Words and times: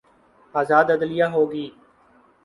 آزاد 0.55 0.87
عدلیہ 0.91 1.25
ہو 1.33 1.43
گی۔ 1.51 1.65